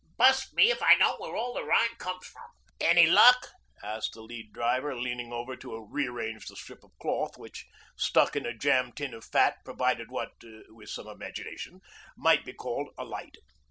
'Bust 0.17 0.55
me 0.55 0.71
if 0.71 0.81
I 0.81 0.95
know 0.95 1.15
where 1.17 1.35
all 1.35 1.53
the 1.53 1.61
rain 1.63 1.89
comes 1.99 2.25
from.' 2.25 2.49
'Any 2.79 3.05
luck?' 3.05 3.51
asked 3.83 4.13
the 4.15 4.21
Lead 4.23 4.51
Driver, 4.51 4.95
leaning 4.99 5.31
over 5.31 5.55
to 5.55 5.77
rearrange 5.87 6.47
the 6.47 6.55
strip 6.55 6.83
of 6.83 6.97
cloth 6.97 7.37
which, 7.37 7.67
stuck 7.95 8.35
in 8.35 8.47
a 8.47 8.57
jam 8.57 8.93
tin 8.93 9.13
of 9.13 9.23
fat, 9.23 9.57
provided 9.63 10.09
what 10.09 10.31
with 10.69 10.89
some 10.89 11.05
imagination 11.05 11.81
might 12.17 12.43
be 12.43 12.53
called 12.53 12.89
a 12.97 13.05
light. 13.05 13.37